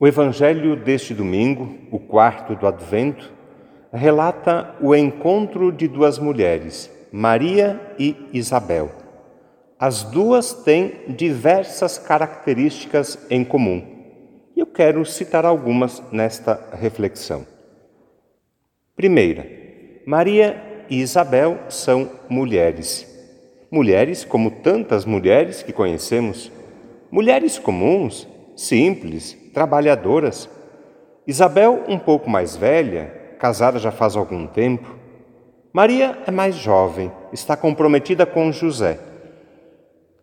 O 0.00 0.06
Evangelho 0.06 0.76
deste 0.76 1.12
domingo, 1.12 1.76
o 1.90 1.98
quarto 1.98 2.54
do 2.54 2.68
Advento, 2.68 3.32
relata 3.92 4.76
o 4.80 4.94
encontro 4.94 5.72
de 5.72 5.88
duas 5.88 6.20
mulheres, 6.20 6.88
Maria 7.10 7.80
e 7.98 8.14
Isabel. 8.32 8.92
As 9.76 10.04
duas 10.04 10.52
têm 10.52 10.92
diversas 11.08 11.98
características 11.98 13.26
em 13.28 13.42
comum. 13.42 13.84
Eu 14.56 14.66
quero 14.66 15.04
citar 15.04 15.44
algumas 15.44 16.00
nesta 16.12 16.68
reflexão. 16.74 17.44
Primeira, 18.94 19.50
Maria 20.06 20.84
e 20.88 21.00
Isabel 21.00 21.58
são 21.68 22.08
mulheres. 22.28 23.04
Mulheres 23.68 24.24
como 24.24 24.48
tantas 24.62 25.04
mulheres 25.04 25.60
que 25.60 25.72
conhecemos, 25.72 26.52
mulheres 27.10 27.58
comuns, 27.58 28.28
simples, 28.54 29.36
trabalhadoras. 29.58 30.48
Isabel, 31.26 31.82
um 31.88 31.98
pouco 31.98 32.30
mais 32.30 32.54
velha, 32.54 33.12
casada 33.40 33.80
já 33.80 33.90
faz 33.90 34.14
algum 34.14 34.46
tempo. 34.46 34.94
Maria 35.72 36.16
é 36.24 36.30
mais 36.30 36.54
jovem, 36.54 37.10
está 37.32 37.56
comprometida 37.56 38.24
com 38.24 38.52
José. 38.52 39.00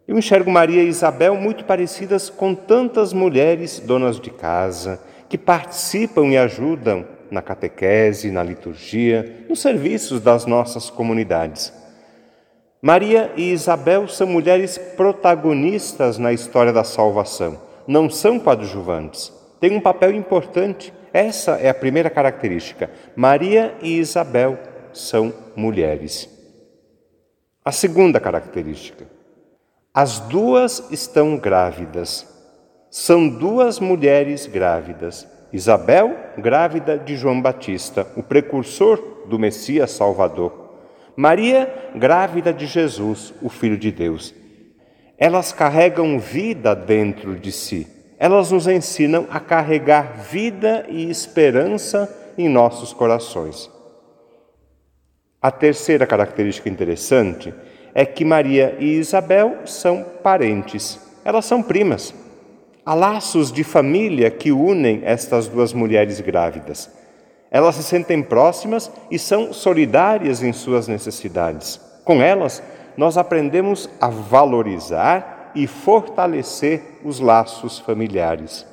Eu 0.08 0.18
enxergo 0.18 0.50
Maria 0.50 0.82
e 0.82 0.88
Isabel 0.88 1.36
muito 1.36 1.66
parecidas 1.66 2.30
com 2.30 2.56
tantas 2.56 3.12
mulheres 3.12 3.78
donas 3.78 4.22
de 4.22 4.30
casa, 4.30 5.02
que 5.28 5.38
participam 5.38 6.28
e 6.28 6.38
ajudam 6.38 7.06
na 7.30 7.42
catequese, 7.42 8.32
na 8.32 8.42
liturgia, 8.42 9.46
nos 9.50 9.60
serviços 9.60 10.22
das 10.22 10.46
nossas 10.46 10.90
comunidades. 10.90 11.74
Maria 12.82 13.34
e 13.36 13.52
Isabel 13.52 14.08
são 14.08 14.28
mulheres 14.28 14.78
protagonistas 14.78 16.18
na 16.18 16.32
história 16.32 16.72
da 16.72 16.86
salvação 16.86 17.65
não 17.88 18.10
são 18.10 18.40
coadjuvantes, 18.40 19.32
têm 19.60 19.76
um 19.76 19.82
papel 19.82 20.12
importante. 20.12 20.94
Essa 21.14 21.52
é 21.54 21.70
a 21.70 21.74
primeira 21.74 22.10
característica. 22.10 22.90
Maria 23.16 23.76
e 23.82 23.98
Isabel 23.98 24.58
são 24.92 25.34
mulheres. 25.56 26.30
A 27.64 27.72
segunda 27.72 28.20
característica: 28.20 29.06
as 29.94 30.20
duas 30.20 30.92
estão 30.92 31.38
grávidas. 31.38 32.34
São 32.90 33.28
duas 33.28 33.80
mulheres 33.80 34.46
grávidas. 34.46 35.28
Isabel, 35.52 36.16
grávida 36.38 36.98
de 36.98 37.16
João 37.16 37.42
Batista, 37.42 38.08
o 38.16 38.24
precursor 38.24 39.26
do 39.28 39.40
Messias 39.40 39.92
Salvador. 39.92 40.66
Maria, 41.16 41.92
grávida 41.96 42.52
de 42.52 42.66
Jesus, 42.66 43.34
o 43.42 43.48
Filho 43.48 43.78
de 43.78 43.90
Deus 43.90 44.34
elas 45.18 45.52
carregam 45.52 46.20
vida 46.20 46.76
dentro 46.76 47.36
de 47.36 47.52
si. 47.52 47.88
Elas 48.18 48.52
nos 48.52 48.68
ensinam 48.68 49.28
a 49.30 49.40
carregar 49.40 50.18
vida 50.30 50.86
e 50.90 51.10
esperança 51.10 52.34
em 52.38 52.50
nossos 52.50 52.94
corações. 52.94 53.70
A 55.42 55.52
terceira 55.52 56.08
característica 56.08 56.70
interessante 56.70 57.54
é 57.94 58.06
que 58.06 58.26
Maria 58.26 58.76
e 58.80 58.96
Isabel 58.96 59.60
são 59.66 60.04
parentes, 60.24 61.00
elas 61.24 61.46
são 61.46 61.62
primas. 61.62 62.14
Há 62.86 62.94
laços 62.94 63.52
de 63.52 63.64
família 63.64 64.30
que 64.30 64.52
unem 64.52 65.02
estas 65.04 65.48
duas 65.48 65.74
mulheres 65.74 66.20
grávidas. 66.20 66.90
Elas 67.50 67.76
se 67.76 67.84
sentem 67.84 68.22
próximas 68.22 68.92
e 69.10 69.18
são 69.18 69.54
solidárias 69.54 70.44
em 70.44 70.52
suas 70.52 70.88
necessidades. 70.88 71.80
Com 72.04 72.22
elas, 72.22 72.62
nós 72.98 73.18
aprendemos 73.18 73.90
a 74.00 74.08
valorizar 74.08 75.52
e 75.56 75.68
fortalecer 75.68 77.00
os 77.04 77.20
laços 77.20 77.80
familiares. 77.80 78.66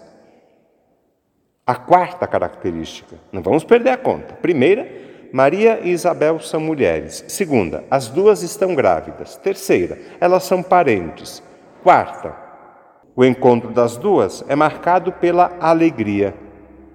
A 1.65 1.77
quarta 1.77 2.27
característica, 2.27 3.17
não 3.31 3.41
vamos 3.41 3.63
perder 3.63 3.91
a 3.91 3.97
conta. 3.97 4.35
Primeira, 4.35 4.89
Maria 5.33 5.81
e 5.83 5.91
Isabel 5.91 6.41
são 6.41 6.61
mulheres. 6.61 7.25
Segunda, 7.29 7.85
as 7.91 8.09
duas 8.09 8.43
estão 8.43 8.75
grávidas. 8.75 9.37
Terceira, 9.37 9.99
elas 10.21 10.43
são 10.43 10.63
parentes. 10.63 11.43
Quarta, 11.83 12.37
o 13.15 13.25
encontro 13.25 13.71
das 13.71 13.97
duas 13.97 14.45
é 14.49 14.57
marcado 14.57 15.13
pela 15.13 15.57
alegria. 15.61 16.35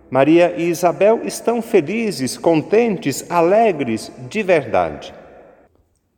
Maria 0.10 0.54
e 0.56 0.70
Isabel 0.70 1.22
estão 1.24 1.62
felizes, 1.62 2.38
contentes, 2.38 3.30
alegres 3.30 4.12
de 4.30 4.44
verdade. 4.44 5.14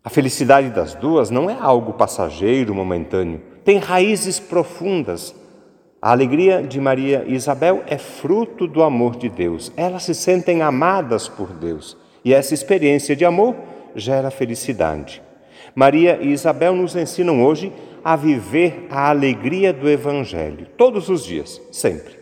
A 0.04 0.10
felicidade 0.10 0.70
das 0.70 0.94
duas 0.94 1.30
não 1.30 1.50
é 1.50 1.58
algo 1.60 1.94
passageiro, 1.94 2.74
momentâneo, 2.74 3.42
tem 3.66 3.78
raízes 3.78 4.40
profundas. 4.40 5.36
A 6.02 6.12
alegria 6.12 6.64
de 6.64 6.80
Maria 6.80 7.26
e 7.28 7.36
Isabel 7.36 7.84
é 7.86 7.98
fruto 7.98 8.66
do 8.66 8.82
amor 8.82 9.18
de 9.18 9.28
Deus. 9.28 9.72
Elas 9.76 10.04
se 10.04 10.16
sentem 10.16 10.62
amadas 10.62 11.28
por 11.28 11.48
Deus 11.52 11.98
e 12.24 12.34
essa 12.34 12.54
experiência 12.54 13.16
de 13.16 13.26
amor 13.26 13.56
gera 13.96 14.32
felicidade. 14.32 15.22
Maria 15.76 16.18
e 16.22 16.30
Isabel 16.30 16.74
nos 16.74 16.96
ensinam 16.96 17.44
hoje 17.44 17.72
a 18.04 18.16
viver 18.16 18.88
a 18.90 19.10
alegria 19.10 19.74
do 19.74 19.90
Evangelho, 19.90 20.68
todos 20.78 21.10
os 21.10 21.24
dias, 21.26 21.62
sempre. 21.72 22.18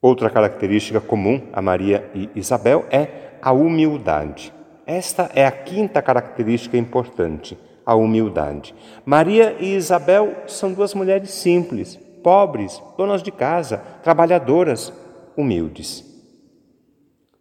Outra 0.00 0.28
característica 0.28 1.00
comum 1.00 1.40
a 1.52 1.62
Maria 1.62 2.10
e 2.14 2.28
Isabel 2.34 2.84
é 2.90 3.08
a 3.40 3.52
humildade. 3.52 4.52
Esta 4.86 5.30
é 5.34 5.46
a 5.46 5.52
quinta 5.52 6.02
característica 6.02 6.76
importante, 6.76 7.56
a 7.86 7.94
humildade. 7.94 8.74
Maria 9.04 9.56
e 9.60 9.74
Isabel 9.74 10.34
são 10.46 10.72
duas 10.72 10.92
mulheres 10.94 11.30
simples, 11.30 11.98
pobres, 12.22 12.82
donas 12.96 13.22
de 13.22 13.30
casa, 13.30 13.78
trabalhadoras, 14.02 14.92
humildes. 15.36 16.04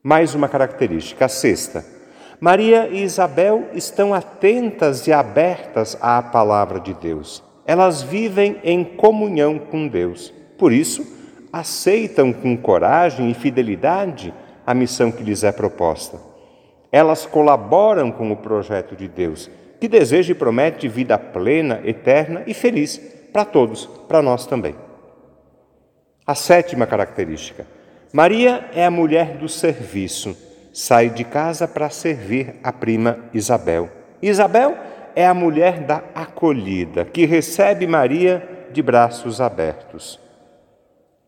Mais 0.03 0.35
uma 0.35 0.47
característica, 0.47 1.25
a 1.25 1.29
sexta. 1.29 1.85
Maria 2.39 2.87
e 2.87 3.03
Isabel 3.03 3.69
estão 3.73 4.13
atentas 4.13 5.05
e 5.07 5.13
abertas 5.13 5.97
à 6.01 6.21
palavra 6.21 6.79
de 6.79 6.93
Deus. 6.93 7.43
Elas 7.65 8.01
vivem 8.01 8.59
em 8.63 8.83
comunhão 8.83 9.59
com 9.59 9.87
Deus. 9.87 10.33
Por 10.57 10.71
isso, 10.71 11.05
aceitam 11.53 12.33
com 12.33 12.57
coragem 12.57 13.29
e 13.29 13.33
fidelidade 13.33 14.33
a 14.65 14.73
missão 14.73 15.11
que 15.11 15.23
lhes 15.23 15.43
é 15.43 15.51
proposta. 15.51 16.30
Elas 16.91 17.25
colaboram 17.25 18.11
com 18.11 18.31
o 18.31 18.37
projeto 18.37 18.95
de 18.95 19.07
Deus, 19.07 19.49
que 19.79 19.87
deseja 19.87 20.31
e 20.31 20.35
promete 20.35 20.87
vida 20.87 21.17
plena, 21.17 21.81
eterna 21.85 22.43
e 22.45 22.53
feliz 22.53 22.97
para 23.31 23.45
todos, 23.45 23.85
para 24.07 24.21
nós 24.21 24.45
também. 24.45 24.75
A 26.27 26.35
sétima 26.35 26.85
característica: 26.85 27.65
Maria 28.11 28.69
é 28.73 28.85
a 28.85 28.91
mulher 28.91 29.37
do 29.37 29.47
serviço, 29.47 30.37
sai 30.73 31.09
de 31.09 31.23
casa 31.23 31.67
para 31.67 31.89
servir 31.89 32.55
a 32.63 32.73
prima 32.73 33.19
Isabel. 33.33 33.89
Isabel 34.21 34.77
é 35.15 35.25
a 35.25 35.33
mulher 35.33 35.79
da 35.79 36.03
acolhida, 36.13 37.05
que 37.05 37.25
recebe 37.25 37.87
Maria 37.87 38.67
de 38.71 38.81
braços 38.81 39.41
abertos. 39.41 40.19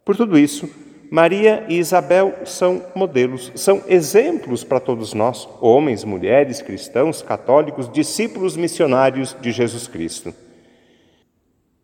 Por 0.06 0.16
tudo 0.16 0.38
isso, 0.38 0.70
Maria 1.14 1.64
e 1.70 1.78
Isabel 1.78 2.34
são 2.44 2.88
modelos, 2.96 3.52
são 3.54 3.84
exemplos 3.88 4.64
para 4.64 4.80
todos 4.80 5.14
nós, 5.14 5.48
homens, 5.62 6.04
mulheres, 6.04 6.60
cristãos, 6.60 7.22
católicos, 7.22 7.88
discípulos 7.88 8.58
missionários 8.58 9.38
de 9.40 9.52
Jesus 9.52 9.88
Cristo. 9.88 10.34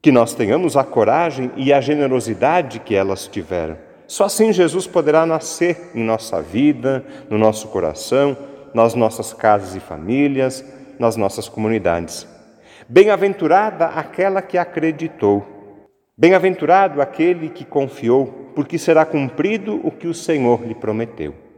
Que 0.01 0.11
nós 0.11 0.33
tenhamos 0.33 0.75
a 0.75 0.83
coragem 0.83 1.51
e 1.55 1.71
a 1.71 1.79
generosidade 1.79 2.79
que 2.79 2.95
elas 2.95 3.27
tiveram. 3.27 3.77
Só 4.07 4.23
assim 4.23 4.51
Jesus 4.51 4.87
poderá 4.87 5.27
nascer 5.27 5.91
em 5.93 6.03
nossa 6.03 6.41
vida, 6.41 7.05
no 7.29 7.37
nosso 7.37 7.67
coração, 7.67 8.35
nas 8.73 8.95
nossas 8.95 9.31
casas 9.31 9.75
e 9.75 9.79
famílias, 9.79 10.65
nas 10.97 11.15
nossas 11.15 11.47
comunidades. 11.47 12.27
Bem-aventurada 12.87 13.89
aquela 13.89 14.41
que 14.41 14.57
acreditou. 14.57 15.45
Bem-aventurado 16.17 16.99
aquele 16.99 17.49
que 17.49 17.63
confiou 17.63 18.38
porque 18.55 18.77
será 18.77 19.05
cumprido 19.05 19.79
o 19.83 19.91
que 19.91 20.07
o 20.07 20.13
Senhor 20.13 20.65
lhe 20.65 20.75
prometeu. 20.75 21.48